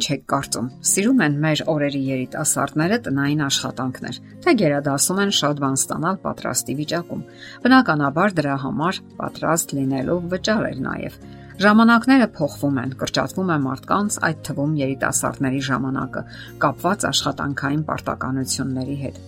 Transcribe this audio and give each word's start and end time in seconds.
Ինչ 0.00 0.06
եք 0.14 0.22
կարծում։ 0.32 0.68
Սիրում 0.88 1.18
են 1.20 1.34
մեր 1.42 1.60
օրերի 1.68 1.98
երիտասարդները 2.06 2.96
տնային 3.04 3.40
աշխատանքներ, 3.44 4.18
թե 4.46 4.54
գերադասում 4.60 5.18
են 5.24 5.32
շատ 5.38 5.58
բան 5.60 5.74
ստանալ 5.76 6.16
պատրաստի 6.22 6.76
վիճակում։ 6.78 7.24
Բնականաբար 7.66 8.36
դրա 8.38 8.54
համար 8.62 9.00
պատրաստ 9.18 9.74
լինելով 9.76 10.30
վճար 10.32 10.64
էր 10.70 10.80
նաև։ 10.86 11.18
Ժամանակները 11.60 12.30
փոխվում 12.40 12.80
են, 12.80 12.94
կրճատվում 13.04 13.52
է 13.52 13.58
մարդկանց, 13.66 14.18
այդ 14.30 14.40
թվում 14.48 14.72
երիտասարդների 14.80 15.60
ժամանակը, 15.68 16.24
կապված 16.64 17.06
աշխատանքային 17.10 17.84
պարտականությունների 17.92 18.98
հետ։ 19.04 19.20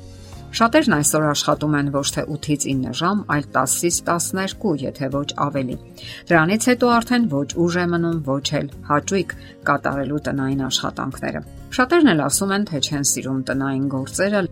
Շատերն 0.52 0.94
այսօր 0.98 1.22
աշխատում 1.30 1.74
են 1.78 1.86
ոչ 1.94 2.08
թե 2.12 2.22
8-ից 2.28 2.64
9 2.68 2.90
ժամ, 2.98 3.20
այլ 3.32 3.46
10-ից 3.54 4.00
12, 4.08 4.82
եթե 4.82 5.08
ոչ 5.14 5.28
ավելի։ 5.44 5.76
Դրանից 6.28 6.66
հետո 6.70 6.90
արդեն 6.96 7.24
ոչ 7.32 7.46
ուժ 7.64 7.78
է 7.80 7.84
մնում, 7.92 8.18
ոչ 8.26 8.44
էլ 8.58 8.68
հաճույք 8.90 9.32
կատարելու 9.70 10.20
տնային 10.26 10.60
աշխատանքները։ 10.66 11.42
Շատերն 11.72 12.12
էլ 12.12 12.20
ասում 12.26 12.52
են, 12.58 12.66
թե 12.68 12.82
չեն 12.84 13.08
սիրում 13.12 13.40
տնային 13.48 13.88
գործերը, 13.96 14.44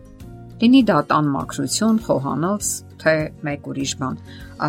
լինի 0.64 0.82
դա 0.88 0.98
տան 1.12 1.30
մաքրություն, 1.36 2.00
խոհանոց, 2.08 2.72
թե 3.04 3.14
մեկ 3.44 3.70
ուրիշ 3.74 3.94
բան։ 4.00 4.18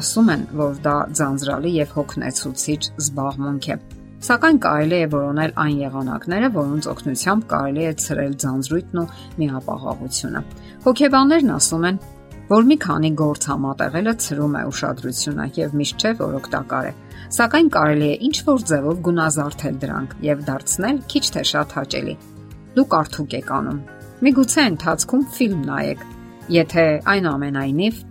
Ասում 0.02 0.36
են, 0.36 0.46
որ 0.60 0.78
դա 0.84 0.98
ձանձրալի 1.16 1.74
եւ 1.80 1.96
հոգնեցուցիչ 1.96 2.82
զբաղմունք 3.06 3.72
է։ 3.72 3.82
Սակայն 4.22 4.58
կարելի 4.62 4.98
է 5.02 5.06
որոնել 5.10 5.52
այն 5.58 5.78
եղանակները, 5.82 6.48
որոնց 6.54 6.88
օգնությամբ 6.92 7.46
կարելի 7.50 7.86
է 7.90 7.94
ցրել 8.02 8.34
ձանձրույթն 8.44 9.00
ու 9.02 9.06
միապաղաղությունը։ 9.42 10.42
Հոգեբաններն 10.84 11.54
ասում 11.56 11.88
են, 11.90 11.98
որ 12.52 12.68
մի 12.70 12.78
քանի 12.84 13.10
գործ 13.22 13.48
համատեղելը 13.50 14.14
ցրում 14.26 14.58
է 14.60 14.64
ուշադրությունը 14.70 15.48
եւ 15.58 15.74
միշտ 15.82 16.06
չէ 16.06 16.12
որ 16.22 16.36
օգտակար 16.38 16.90
է։ 16.92 16.94
Սակայն 17.42 17.72
կարելի 17.74 18.10
է 18.12 18.16
ինչ 18.30 18.38
որ 18.52 18.66
ձևով 18.70 19.02
գունազարդել 19.10 19.80
դրանք 19.82 20.14
եւ 20.30 20.44
դարձնել 20.52 21.00
քիչ 21.12 21.26
թե 21.34 21.44
շատ 21.52 21.76
հաճելի։ 21.82 22.16
Դուք 22.78 22.96
արդյոք 23.02 23.36
եք 23.42 23.54
անում։ 23.58 23.80
Միգուցե 24.22 24.66
ընթացքում 24.72 25.24
ֆիլմ 25.40 25.64
նայեք։ 25.72 26.06
Եթե 26.62 26.86
այն 27.16 27.32
ամենայնիվ 27.32 28.04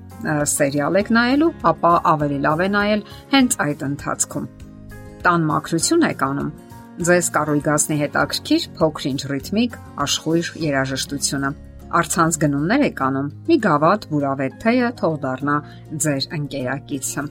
սերիալ 0.59 0.99
եք 1.05 1.13
նայելու, 1.21 1.53
ապա 1.71 1.93
ավելի 2.15 2.41
լավ 2.49 2.65
է 2.67 2.69
նայել 2.75 3.07
հենց 3.37 3.61
այդ 3.67 3.87
ընթացքում 3.91 4.51
տան 5.25 5.45
մաքրություն 5.51 6.07
եք 6.11 6.25
անում, 6.27 6.51
ձեզ 7.11 7.29
կառույգացնի 7.35 7.97
հետաքրքիր 8.01 8.65
փոքրինչ 8.81 9.21
ռիթմիկ 9.31 9.77
աշխույժ 10.05 10.51
երաժշտությունը։ 10.65 11.51
Արցանց 12.01 12.41
գնումներ 12.45 12.85
եք 12.91 13.01
անում, 13.07 13.31
մի 13.51 13.57
գավաթ 13.67 14.05
բուրավետ 14.11 14.59
թեյը 14.65 14.91
թող 15.01 15.15
դառնա 15.25 15.57
ձեր 16.05 16.29
ընկերակիցը։ 16.41 17.25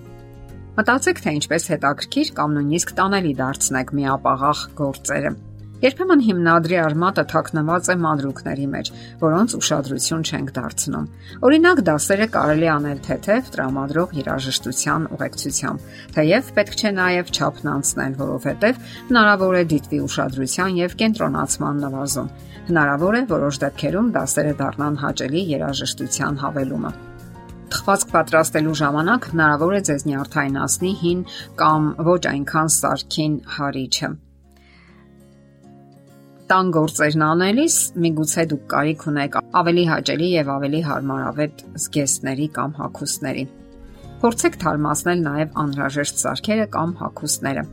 Մտածեք, 0.79 1.21
թե 1.25 1.35
ինչպես 1.39 1.69
հետաքրքիր 1.73 2.33
կամ 2.39 2.57
նույնիսկ 2.59 2.91
տանելի 2.99 3.33
դարձնեք 3.39 3.93
միապաղաղ 3.99 4.65
գործերը։ 4.79 5.31
Երբեմն 5.79 6.21
հիմնադրի 6.25 6.75
արմատը 6.83 7.23
թաքնված 7.31 7.85
է 7.87 7.93
մանրուքների 8.03 8.65
մեջ, 8.71 8.89
որոնց 9.21 9.53
ուշադրություն 9.59 10.25
չենք 10.27 10.49
դարձնում։ 10.57 11.05
Օրինակ, 11.47 11.81
դասերը 11.87 12.27
կարելի 12.33 12.67
անել 12.73 12.99
թեթև 13.05 13.47
տրամադրող 13.53 14.17
երաժշտության 14.19 15.07
ուղեկցությամբ, 15.15 15.87
թեև 16.19 16.51
պետք 16.59 16.75
չէ 16.83 16.91
նաև 16.99 17.31
չափն 17.31 17.71
անցնել, 17.79 18.19
որովհետև 18.19 18.83
հնարավոր 19.07 19.55
է 19.55 19.63
դիտվի 19.71 20.03
ուշադրության 20.09 20.77
եւ 20.83 20.99
կենտրոնացման 20.99 21.83
նվազում։ 21.87 22.31
Հնարավոր 22.69 23.15
է 23.15 23.25
որոշ 23.31 23.63
դեպքերում 23.63 24.13
դասերը 24.19 24.55
դառնան 24.59 25.03
հաճելի 25.07 25.43
երաժշտության 25.55 26.43
հավելումը 26.43 26.93
թխվածք 27.69 28.09
պատրաստելու 28.15 28.77
ժամանակ 28.79 29.27
հնարավոր 29.31 29.75
է 29.77 29.81
ձեզ 29.89 30.05
նյարդայնացնի 30.09 30.93
հին 31.03 31.21
կամ 31.61 31.91
ոչ 32.09 32.21
այնքան 32.33 32.73
սարքին 32.79 33.37
հարիչը 33.59 34.09
տան 36.49 36.69
գործերն 36.73 37.21
անելիս 37.21 37.73
միգուցե 38.01 38.43
դուք 38.49 38.61
կարիք 38.71 39.03
ունեք 39.11 39.35
ավելի 39.59 39.83
հաճելի 39.89 40.29
եւ 40.31 40.47
ավելի 40.55 40.79
հարմարավետ 40.87 41.61
զգեստների 41.83 42.47
կամ 42.55 42.73
հագուստների։ 42.79 43.43
Փորձեք 44.23 44.57
թարմացնել 44.63 45.21
նաև 45.27 45.59
անհրաժեշտ 45.63 46.23
սարքերը 46.23 46.65
կամ 46.73 46.95
հագուստները։ 47.03 47.65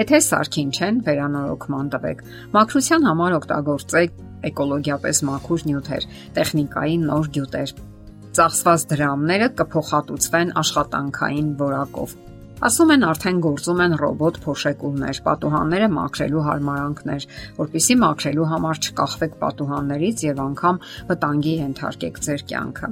Եթե 0.00 0.20
սարքին 0.28 0.72
չեն, 0.72 1.02
վերանորոգման 1.04 1.92
տվեք։ 1.92 2.24
Մաքրության 2.56 3.08
համար 3.12 3.38
օգտագործեք 3.44 4.18
էկոլոգիապես 4.48 5.24
մաքուր 5.28 5.66
նյութեր, 5.68 6.06
տեխնիկայի 6.40 6.96
նոր 7.04 7.32
գյուտեր։ 7.36 7.74
Ծախսված 8.34 8.86
դրամները 8.94 9.50
կփոխհատուցվեն 9.60 10.54
աշխատանքային 10.64 11.52
որակով 11.60 12.16
Ասում 12.62 12.92
են 12.94 13.02
արդեն 13.02 13.38
գործում 13.42 13.80
են 13.82 13.94
ռոբոտ 13.98 14.36
փոշեկումներ, 14.44 15.18
պատուհանները 15.26 15.88
մաքրելու 15.94 16.42
հարմարանքներ, 16.46 17.24
որpիսի 17.58 17.96
մաքրելու 18.02 18.46
համար 18.52 18.80
չկախվեք 18.84 19.34
պատուհաններից 19.40 20.22
եւ 20.24 20.42
անգամ 20.44 20.78
վտանգի 21.08 21.54
ենթարկեք 21.64 22.20
ձեր 22.26 22.44
կյանքը։ 22.52 22.90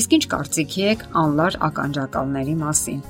Իսկ 0.00 0.16
ինչ 0.18 0.24
կարծիքի 0.34 0.82
եք 0.90 1.04
անլար 1.22 1.58
ականջակալների 1.70 2.56
մասին։ 2.60 3.00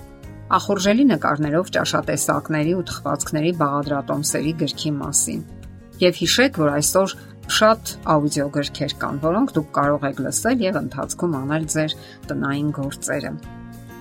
Ախորժելի 0.60 1.04
նկարներով 1.10 1.72
ճաշատեսակների 1.76 2.72
ու 2.76 2.86
թխվածքների 2.90 3.52
բաղադրատոմսերի 3.60 4.54
գրքի 4.60 4.92
մասին։ 5.00 5.44
Եվ 6.00 6.20
հիշեք, 6.20 6.60
որ 6.60 6.74
այսօր 6.80 7.16
շատ 7.60 7.94
աուդիո 8.14 8.46
գրքեր 8.56 8.96
կան, 9.00 9.22
որոնք 9.24 9.54
դուք 9.56 9.72
կարող 9.80 10.04
եք 10.10 10.20
լսել 10.26 10.66
եւ 10.66 10.82
ընթացքում 10.84 11.40
անել 11.40 11.64
ձեր 11.76 11.96
տնային 12.30 12.70
գործերը։ 12.80 13.32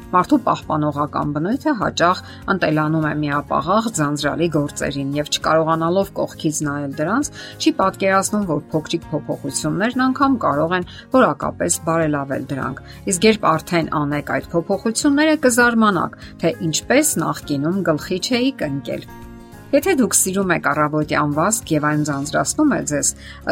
Մարդու 0.10 0.38
պահպանողական 0.46 1.34
բնույթը 1.36 1.74
հաճախ 1.80 2.22
ընտելանում 2.54 3.06
է 3.10 3.12
միապաղաղ 3.20 3.90
ձանձրալի 4.00 4.48
գործերին 4.56 5.12
եւ 5.20 5.30
չկարողանալով 5.36 6.12
կողքից 6.20 6.62
նայել 6.70 6.98
դրանց, 6.98 7.32
չի 7.62 7.74
պատկերացնում, 7.84 8.48
որ 8.50 8.66
փոքրիկ 8.74 9.08
փոփոխություններն 9.14 10.06
անգամ 10.10 10.42
կարող 10.50 10.76
են 10.80 10.90
որակապես 11.14 11.80
բարելավել 11.86 12.52
դրանք։ 12.56 12.84
Իսկ 13.14 13.30
երբ 13.30 13.50
արդեն 13.54 13.96
անեք 14.02 14.36
այդ 14.40 14.52
փոփոխությունները, 14.58 15.40
կզարմանաք, 15.46 16.22
թե 16.42 16.56
ինչպես 16.70 17.18
նախկինում 17.30 17.82
գլխի 17.90 18.24
չէիք 18.30 18.70
ընկել։ 18.74 19.29
Եթե 19.70 19.92
դուք 20.00 20.16
սիրում 20.18 20.52
եք 20.56 20.68
առավոտյան 20.72 21.34
վազք 21.38 21.72
եւ 21.76 21.84
այն 21.86 22.00
ձանձրացնում 22.08 22.72
է 22.74 22.78
ձեզ, 22.90 23.10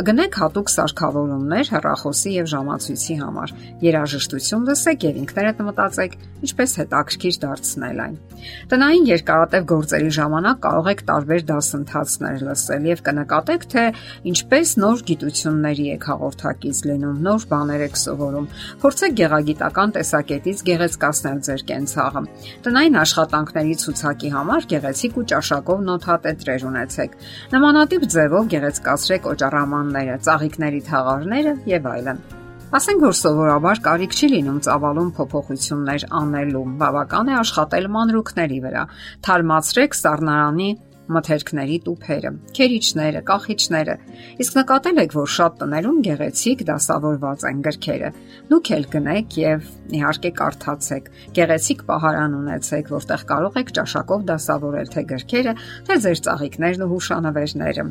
գնեք 0.08 0.38
հատուկ 0.42 0.72
սարքավորումներ 0.74 1.70
հեռախոսի 1.76 2.32
եւ 2.34 2.48
ժամացույցի 2.54 3.18
համար։ 3.22 3.54
Երաժշտություն 3.86 4.66
լսեք 4.66 5.06
եւ 5.06 5.20
ինքներդ 5.22 5.62
մտածեք, 5.68 6.16
ինչպես 6.48 6.74
հետաքրքիր 6.82 7.38
դարձնել 7.44 8.02
այն։ 8.08 8.16
Տնային 8.74 9.06
երկարատև 9.08 9.68
գործերի 9.70 10.10
ժամանակ 10.18 10.58
կարող 10.66 10.90
եք 10.90 11.02
տարբեր 11.08 11.46
դասընթացներ 11.54 12.44
լսել 12.48 12.84
եւ 12.88 13.00
կնկատեք, 13.08 13.68
թե 13.78 13.86
ինչպես 14.34 14.74
նոր 14.82 15.06
գիտությունների 15.08 15.88
եք 15.98 16.08
հաղորդակից 16.08 16.82
լինում, 16.88 17.22
նոր 17.28 17.48
բաներ 17.54 17.86
եք 17.88 17.98
սովորում։ 18.02 18.50
Փորձեք 18.82 19.18
գեղագիտական 19.22 19.96
տեսակետից 19.98 20.66
գեղեցկացնել 20.68 21.40
ձեր 21.48 21.66
կենցաղը։ 21.68 22.22
Տնային 22.68 23.00
աշխատանքների 23.02 23.76
ցուցակի 23.86 24.34
համար 24.38 24.70
գեղեցիկ 24.78 25.18
ու 25.18 25.28
ճաշակով 25.34 25.82
նոթ 25.88 26.06
հատետրեր 26.07 26.66
ունեցեք։ 26.72 27.16
Նմանատիպ 27.53 28.09
ձևով 28.16 28.50
գեղեցկացրեք 28.56 29.29
օճառամանները, 29.34 30.18
ծաղիկների 30.28 30.81
թաղարները 30.88 31.56
եւ 31.78 31.88
այլն։ 31.94 32.25
Ասենք 32.68 33.03
որ 33.06 33.13
սովորաբար 33.16 33.79
կարիք 33.85 34.16
չի 34.18 34.28
լինում 34.34 34.56
ծավալուն 34.66 35.12
փոփոխություններ 35.16 36.03
անելու։ 36.19 36.63
Բավական 36.81 37.29
է 37.31 37.35
աշխատել 37.40 37.85
մանրուքների 37.94 38.57
վրա։ 38.66 38.81
Թարմացրեք 39.23 39.95
սառնարանի 39.95 40.68
մթերքների 41.16 41.78
տուփերը, 41.85 42.31
քերիչները, 42.57 43.22
կախիչները։ 43.28 43.95
Իսկ 44.44 44.57
նկատել 44.57 45.01
եք, 45.03 45.16
որ 45.18 45.31
շատ 45.38 45.56
տներում 45.62 46.01
գեղեցիկ 46.07 46.63
դասավորված 46.68 47.45
են 47.51 47.63
գրքերը։ 47.68 48.12
Դուք 48.51 48.72
էլ 48.78 48.85
գնեք 48.97 49.40
եւ 49.44 49.72
իհարկե 50.01 50.31
կարդացեք։ 50.41 51.09
Գեղեցիկ 51.38 51.88
պահարան 51.88 52.38
ունեցեք, 52.42 52.94
որտեղ 52.98 53.25
կարող 53.31 53.59
եք 53.63 53.74
ճաշակով 53.80 54.30
դասավորել 54.33 54.94
թե 54.98 55.07
գրքերը, 55.15 55.57
թե 55.88 56.00
ձեր 56.07 56.24
ծաղիկներն 56.27 56.88
ու 56.88 56.92
հուշանվերները։ 56.98 57.89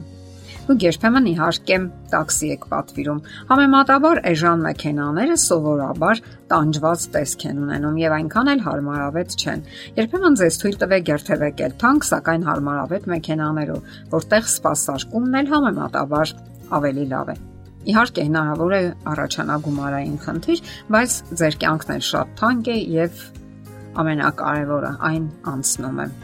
Դուք 0.66 0.82
երբեմն 0.82 1.26
իհարկե 1.30 1.76
տաքսի 2.10 2.48
եք 2.56 2.64
պատվիրում։ 2.72 3.18
Համեմատաբար 3.50 4.20
էժան 4.32 4.64
մեքենաները 4.66 5.36
սովորաբար 5.42 6.22
տանջված 6.50 7.04
տեսք 7.16 7.44
են 7.46 7.60
ունենում 7.66 8.00
եւ 8.02 8.16
այնքան 8.16 8.50
էլ 8.50 8.64
հարմարավետ 8.66 9.36
չեն։ 9.36 9.64
Երբեմն 10.00 10.38
ձեզ 10.42 10.58
թույլ 10.62 10.78
տվեք 10.82 11.12
երթևեկել 11.14 11.76
թանկ, 11.86 12.08
սակայն 12.10 12.46
հարմարավետ 12.50 13.08
մեքենաներով, 13.14 13.96
որտեղ 14.16 14.48
սպասարկումն 14.50 15.40
էլ 15.42 15.50
համեմատաբար 15.54 16.36
ավելի 16.76 17.08
լավ 17.14 17.30
է։ 17.30 17.36
Իհարկե 17.86 18.22
հնարավոր 18.26 18.72
է 18.74 18.84
առաջանա 19.14 19.56
գումարային 19.66 20.16
խնդիր, 20.26 20.62
բայց 20.96 21.19
ձեր 21.38 21.58
կյանքն 21.62 21.92
էլ 21.96 22.06
շատ 22.10 22.38
թանկ 22.42 22.72
է 22.74 22.80
եւ 22.96 23.26
ամենակարևորը 24.02 24.96
այն 25.10 25.28
անցնում 25.54 26.02
է։ 26.02 26.14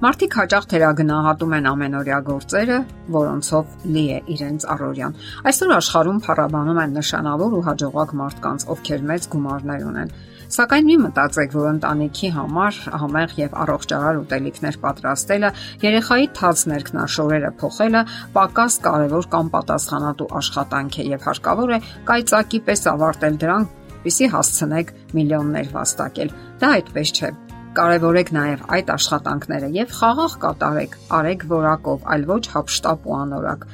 Մարդիկ 0.00 0.34
հաճախ 0.38 0.66
թերագնահատում 0.70 1.50
են 1.58 1.66
ամենօրյա 1.68 2.18
գործերը, 2.24 2.76
որոնցով 3.12 3.72
լի 3.92 4.04
է 4.14 4.20
իրենց 4.32 4.64
առօրյան։ 4.72 5.16
Այսօր 5.50 5.72
աշխարհում 5.76 6.20
փառաբանում 6.24 6.80
են 6.80 6.94
նշանավոր 6.96 7.56
ու 7.58 7.60
հաջողակ 7.66 8.14
մարդկանց, 8.20 8.64
ովքեր 8.72 9.04
մեծ 9.10 9.26
գումարներ 9.34 9.84
ունեն։ 9.90 10.14
Սակայն 10.56 10.88
մի 10.88 10.96
մտածեք, 11.04 11.52
որ 11.52 11.68
ընտանիքի 11.74 12.30
համար 12.38 12.78
համեղ 13.02 13.36
եւ 13.40 13.58
առողջարար 13.60 14.22
ուտելիքներ 14.24 14.80
պատրաստելը, 14.88 15.52
երեխայի 15.84 16.26
թաց 16.40 16.64
ներքնաշորերը 16.72 17.52
փոխելը 17.60 18.02
պակաս 18.40 18.80
կարևոր 18.88 19.30
կամ 19.36 19.52
պատասխանատու 19.52 20.30
աշխատանք 20.40 20.98
է 21.04 21.06
եւ 21.12 21.28
հարկավոր 21.28 21.76
է 21.76 21.82
կայծակի 22.08 22.64
պես 22.70 22.88
ավարտել 22.96 23.38
դրանք, 23.44 23.78
պիսի 24.00 24.32
հասցնեք 24.32 24.96
միլիոններ 25.20 25.72
վաստակել։ 25.76 26.36
Դա 26.64 26.74
այդպես 26.80 27.16
չէ 27.20 27.32
Կարևորեք 27.70 28.30
նաև 28.34 28.62
այդ 28.74 28.88
աշխատանքները 28.96 29.66
եւ 29.76 29.92
խաղաղ 29.94 30.32
կատարեք, 30.42 30.94
արեք 31.18 31.44
որակով, 31.52 32.00
այլ 32.14 32.24
ոչ 32.30 32.40
հապշտապ 32.54 33.04
ու 33.06 33.14
անորակ։ 33.14 33.66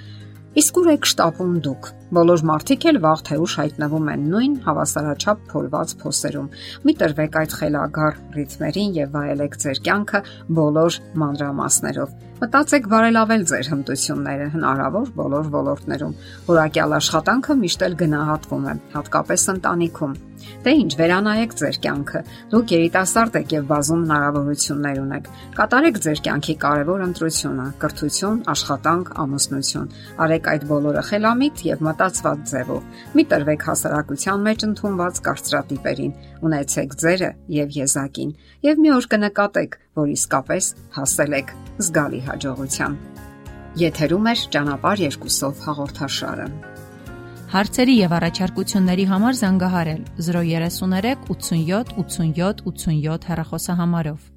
Իսկ 0.61 0.81
ուր 0.81 0.91
եք 0.93 1.09
շտապում 1.09 1.55
դուք։ 1.65 1.89
Բոլոր 2.17 2.43
մարդիկ 2.51 2.85
էլ 2.93 2.99
վաղ 3.07 3.23
թե 3.29 3.39
ուշ 3.45 3.55
հայտնվում 3.61 4.11
են 4.13 4.29
նույն 4.33 4.59
հավասարաչափ 4.67 5.41
փորված 5.53 5.97
փոսերում։ 6.01 6.53
Մի 6.85 6.95
տրվեք 7.01 7.41
այդ 7.41 7.57
խելագար 7.61 8.21
ռիթմերին 8.37 8.95
եւ 9.01 9.17
վայելեք 9.17 9.59
ձեր 9.65 9.81
կյանքը 9.89 10.21
բոլոր 10.61 10.99
մանրամասներով։ 11.25 12.15
Մտածեք 12.37 12.87
բարելավել 12.93 13.45
ձեր 13.49 13.69
հմտությունները 13.73 14.47
հնարավոր 14.53 15.13
բոլոր 15.17 15.47
ոլորտներում։ 15.55 16.11
Որակյալ 16.51 16.95
աշխատանքը 16.97 17.55
միշտ 17.63 17.85
էլ 17.87 17.95
գնահատվում 18.03 18.67
է, 18.69 18.75
հատկապես 18.93 19.45
ընտանիքում։ 19.53 20.17
Դե 20.67 20.75
ինչ, 20.83 20.91
վերանայեք 21.01 21.55
ձեր 21.61 21.79
կյանքը։ 21.87 22.21
Դուք 22.53 22.75
երիտասարդ 22.77 23.39
եք 23.41 23.55
եւ 23.57 23.65
բազում 23.71 24.03
հնարավորություններ 24.05 25.01
ունեք։ 25.01 25.31
Կատարեք 25.57 26.01
ձեր 26.07 26.21
կյանքի 26.27 26.57
կարևոր 26.67 27.07
ընտրությունը՝ 27.07 27.67
կրթություն, 27.81 28.39
աշխատանք, 28.53 29.11
ամուսնություն։ 29.25 29.89
Արեք 30.27 30.51
այդ 30.53 30.69
բոլորը 30.77 31.07
խելամիտ 31.09 31.65
եւ 31.73 31.87
մտածված 31.89 32.45
ձևով։ 32.53 33.03
Մի 33.17 33.27
տրվեք 33.33 33.67
հասարակության 33.71 34.47
մեջ 34.51 34.69
ընդունված 34.69 35.25
կարծրատիպերին, 35.31 36.15
ունեցեք 36.47 37.01
ձերը 37.01 37.33
եւ 37.57 37.77
եզակին 37.81 38.33
եւ 38.67 38.87
մի 38.87 38.97
օր 38.97 39.11
կնկատեք, 39.17 39.81
որ 39.97 40.13
իսկապես 40.17 40.71
հասել 40.97 41.37
եք 41.41 41.53
զգալի 41.87 42.21
հաջողության։ 42.29 42.97
Եթերում 43.83 44.31
է 44.33 44.35
ճանապարհ 44.57 45.03
երկուսով 45.07 45.65
հաղորդաշարը։ 45.67 46.47
Հարցերի 47.57 47.97
եւ 47.97 48.15
առաջարկությունների 48.17 49.05
համար 49.11 49.37
զանգահարել 49.41 50.01
033 50.29 51.29
87 51.33 51.93
87 52.05 52.65
87 52.71 53.29
հեռախոսահամարով։ 53.31 54.36